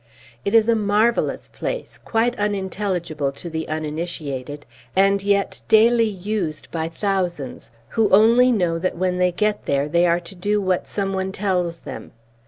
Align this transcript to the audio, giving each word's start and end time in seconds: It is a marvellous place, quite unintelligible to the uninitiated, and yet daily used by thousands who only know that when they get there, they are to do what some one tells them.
It 0.43 0.55
is 0.55 0.67
a 0.67 0.73
marvellous 0.73 1.47
place, 1.47 1.99
quite 1.99 2.35
unintelligible 2.39 3.31
to 3.33 3.51
the 3.51 3.67
uninitiated, 3.69 4.65
and 4.95 5.21
yet 5.21 5.61
daily 5.67 6.07
used 6.09 6.71
by 6.71 6.89
thousands 6.89 7.69
who 7.89 8.09
only 8.09 8.51
know 8.51 8.79
that 8.79 8.97
when 8.97 9.19
they 9.19 9.31
get 9.31 9.65
there, 9.67 9.87
they 9.87 10.07
are 10.07 10.19
to 10.19 10.33
do 10.33 10.59
what 10.59 10.87
some 10.87 11.13
one 11.13 11.31
tells 11.31 11.81
them. 11.81 12.13